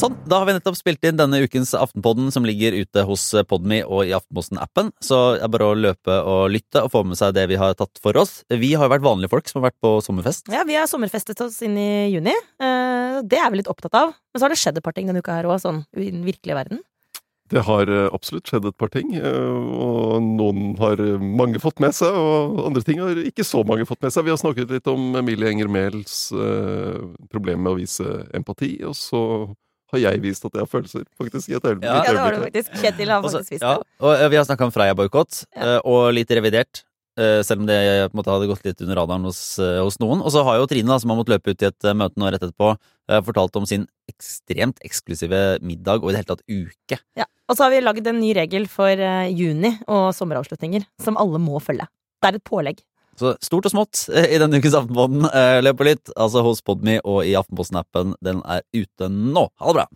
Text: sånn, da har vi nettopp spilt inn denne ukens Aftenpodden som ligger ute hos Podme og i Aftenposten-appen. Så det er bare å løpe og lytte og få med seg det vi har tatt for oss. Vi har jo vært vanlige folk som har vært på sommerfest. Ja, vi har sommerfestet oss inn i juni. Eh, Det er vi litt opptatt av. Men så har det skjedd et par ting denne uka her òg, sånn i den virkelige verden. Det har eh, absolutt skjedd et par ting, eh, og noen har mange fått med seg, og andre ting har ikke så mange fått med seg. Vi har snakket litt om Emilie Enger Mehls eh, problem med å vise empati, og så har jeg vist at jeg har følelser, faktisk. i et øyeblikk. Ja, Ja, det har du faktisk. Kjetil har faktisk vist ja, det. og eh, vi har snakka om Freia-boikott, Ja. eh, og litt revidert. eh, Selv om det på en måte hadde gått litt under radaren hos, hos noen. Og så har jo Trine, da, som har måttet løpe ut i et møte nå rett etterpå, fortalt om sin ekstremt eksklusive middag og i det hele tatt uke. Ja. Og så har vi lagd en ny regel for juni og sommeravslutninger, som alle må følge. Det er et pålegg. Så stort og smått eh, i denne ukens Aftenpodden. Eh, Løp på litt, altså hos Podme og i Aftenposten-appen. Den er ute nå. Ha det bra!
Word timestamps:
sånn, 0.00 0.16
da 0.28 0.38
har 0.40 0.48
vi 0.48 0.54
nettopp 0.56 0.76
spilt 0.78 1.04
inn 1.08 1.18
denne 1.18 1.40
ukens 1.44 1.74
Aftenpodden 1.78 2.30
som 2.34 2.46
ligger 2.46 2.76
ute 2.76 3.04
hos 3.08 3.26
Podme 3.50 3.80
og 3.84 4.04
i 4.06 4.14
Aftenposten-appen. 4.16 4.92
Så 5.04 5.18
det 5.36 5.44
er 5.46 5.52
bare 5.54 5.70
å 5.70 5.76
løpe 5.78 6.18
og 6.22 6.46
lytte 6.54 6.84
og 6.84 6.92
få 6.94 7.04
med 7.08 7.18
seg 7.20 7.34
det 7.36 7.48
vi 7.50 7.58
har 7.60 7.76
tatt 7.78 8.00
for 8.02 8.16
oss. 8.20 8.42
Vi 8.50 8.74
har 8.74 8.88
jo 8.88 8.94
vært 8.94 9.06
vanlige 9.06 9.34
folk 9.34 9.50
som 9.50 9.60
har 9.60 9.70
vært 9.70 9.80
på 9.84 9.96
sommerfest. 10.04 10.50
Ja, 10.52 10.64
vi 10.68 10.78
har 10.78 10.88
sommerfestet 10.90 11.40
oss 11.44 11.60
inn 11.66 11.78
i 11.80 11.90
juni. 12.14 12.34
Eh, 12.62 13.20
Det 13.24 13.38
er 13.38 13.50
vi 13.50 13.60
litt 13.62 13.70
opptatt 13.70 13.94
av. 13.94 14.14
Men 14.32 14.40
så 14.40 14.46
har 14.46 14.54
det 14.54 14.58
skjedd 14.60 14.78
et 14.78 14.84
par 14.84 14.96
ting 14.96 15.06
denne 15.06 15.22
uka 15.22 15.36
her 15.38 15.46
òg, 15.48 15.60
sånn 15.62 15.84
i 15.96 16.10
den 16.10 16.24
virkelige 16.26 16.58
verden. 16.58 16.82
Det 17.52 17.60
har 17.66 17.90
eh, 17.92 18.08
absolutt 18.16 18.48
skjedd 18.48 18.64
et 18.70 18.76
par 18.80 18.88
ting, 18.88 19.10
eh, 19.18 19.56
og 19.76 20.22
noen 20.24 20.72
har 20.80 21.00
mange 21.20 21.60
fått 21.60 21.82
med 21.84 21.92
seg, 21.94 22.08
og 22.16 22.62
andre 22.64 22.82
ting 22.86 23.02
har 23.02 23.20
ikke 23.20 23.44
så 23.44 23.60
mange 23.68 23.84
fått 23.86 24.00
med 24.02 24.14
seg. 24.14 24.24
Vi 24.24 24.32
har 24.32 24.40
snakket 24.40 24.72
litt 24.72 24.88
om 24.90 25.12
Emilie 25.20 25.50
Enger 25.52 25.68
Mehls 25.68 26.16
eh, 26.32 27.04
problem 27.30 27.66
med 27.66 27.74
å 27.74 27.78
vise 27.82 28.16
empati, 28.34 28.78
og 28.88 28.96
så 28.96 29.20
har 29.94 30.02
jeg 30.04 30.22
vist 30.24 30.44
at 30.48 30.56
jeg 30.58 30.64
har 30.64 30.70
følelser, 30.70 31.04
faktisk. 31.20 31.48
i 31.48 31.54
et 31.58 31.62
øyeblikk. 31.70 31.84
Ja, 31.86 32.00
Ja, 32.04 32.12
det 32.12 32.20
har 32.24 32.34
du 32.34 32.42
faktisk. 32.46 32.72
Kjetil 32.82 33.12
har 33.14 33.22
faktisk 33.22 33.54
vist 33.54 33.62
ja, 33.62 33.76
det. 33.78 33.86
og 34.00 34.12
eh, 34.18 34.28
vi 34.32 34.36
har 34.40 34.44
snakka 34.48 34.66
om 34.68 34.72
Freia-boikott, 34.74 35.44
Ja. 35.56 35.62
eh, 35.76 35.80
og 35.84 36.12
litt 36.14 36.28
revidert. 36.30 36.82
eh, 37.16 37.42
Selv 37.46 37.60
om 37.62 37.66
det 37.66 37.78
på 38.10 38.16
en 38.16 38.18
måte 38.22 38.32
hadde 38.34 38.48
gått 38.50 38.64
litt 38.66 38.80
under 38.82 38.96
radaren 38.98 39.22
hos, 39.24 39.56
hos 39.60 39.98
noen. 40.02 40.20
Og 40.20 40.32
så 40.34 40.42
har 40.44 40.56
jo 40.58 40.66
Trine, 40.66 40.88
da, 40.90 40.98
som 40.98 41.10
har 41.10 41.18
måttet 41.20 41.36
løpe 41.38 41.50
ut 41.54 41.62
i 41.62 41.66
et 41.70 41.82
møte 41.94 42.18
nå 42.18 42.26
rett 42.32 42.42
etterpå, 42.42 42.76
fortalt 43.22 43.54
om 43.56 43.66
sin 43.66 43.86
ekstremt 44.10 44.78
eksklusive 44.84 45.60
middag 45.62 46.02
og 46.02 46.10
i 46.10 46.14
det 46.16 46.24
hele 46.24 46.32
tatt 46.34 46.42
uke. 46.50 46.98
Ja. 47.16 47.24
Og 47.48 47.56
så 47.56 47.64
har 47.66 47.70
vi 47.70 47.80
lagd 47.84 48.06
en 48.08 48.18
ny 48.20 48.32
regel 48.34 48.66
for 48.66 48.88
juni 49.30 49.78
og 49.86 50.10
sommeravslutninger, 50.16 50.84
som 51.00 51.16
alle 51.16 51.38
må 51.38 51.60
følge. 51.62 51.86
Det 52.22 52.30
er 52.32 52.38
et 52.40 52.44
pålegg. 52.44 52.78
Så 53.20 53.34
stort 53.44 53.68
og 53.68 53.74
smått 53.74 54.06
eh, 54.10 54.32
i 54.34 54.40
denne 54.42 54.58
ukens 54.58 54.74
Aftenpodden. 54.78 55.28
Eh, 55.30 55.58
Løp 55.62 55.78
på 55.78 55.86
litt, 55.86 56.10
altså 56.18 56.42
hos 56.46 56.64
Podme 56.66 56.98
og 57.04 57.22
i 57.28 57.36
Aftenposten-appen. 57.38 58.16
Den 58.24 58.42
er 58.42 58.64
ute 58.74 59.10
nå. 59.12 59.48
Ha 59.60 59.70
det 59.70 59.78
bra! 59.78 59.86